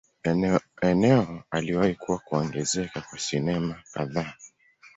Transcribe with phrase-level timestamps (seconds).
[0.81, 4.33] Eneo aliwahi kuwa kuongezeka kwa sinema kadhaa.